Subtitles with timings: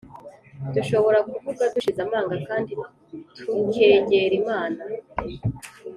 [0.75, 2.71] dushobora kuvuga dushize amanga kandi
[3.37, 4.79] tukegera Imana